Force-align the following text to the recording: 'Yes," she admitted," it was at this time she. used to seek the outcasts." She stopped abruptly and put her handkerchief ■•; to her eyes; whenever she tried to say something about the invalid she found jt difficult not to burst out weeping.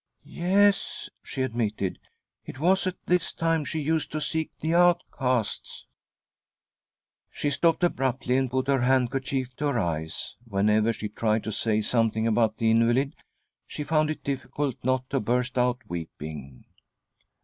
'Yes," 0.23 1.11
she 1.21 1.43
admitted," 1.43 1.99
it 2.47 2.57
was 2.59 2.87
at 2.87 2.95
this 3.05 3.31
time 3.31 3.63
she. 3.63 3.79
used 3.79 4.11
to 4.13 4.19
seek 4.19 4.49
the 4.59 4.73
outcasts." 4.73 5.85
She 7.29 7.51
stopped 7.51 7.83
abruptly 7.83 8.35
and 8.35 8.49
put 8.49 8.65
her 8.67 8.81
handkerchief 8.81 9.51
■•; 9.53 9.55
to 9.57 9.65
her 9.67 9.77
eyes; 9.77 10.37
whenever 10.45 10.91
she 10.91 11.07
tried 11.07 11.43
to 11.43 11.51
say 11.51 11.83
something 11.83 12.25
about 12.25 12.57
the 12.57 12.71
invalid 12.71 13.15
she 13.67 13.83
found 13.83 14.09
jt 14.09 14.23
difficult 14.23 14.77
not 14.83 15.07
to 15.11 15.19
burst 15.19 15.55
out 15.55 15.83
weeping. 15.87 16.65